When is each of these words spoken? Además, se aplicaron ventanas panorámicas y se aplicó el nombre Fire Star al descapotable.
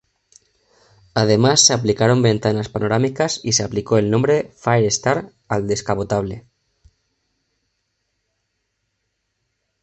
Además, 1.13 1.61
se 1.63 1.73
aplicaron 1.73 2.23
ventanas 2.23 2.69
panorámicas 2.69 3.39
y 3.43 3.51
se 3.53 3.63
aplicó 3.63 3.99
el 3.99 4.09
nombre 4.09 4.51
Fire 4.57 4.85
Star 4.87 5.31
al 5.47 5.67
descapotable. 5.67 6.47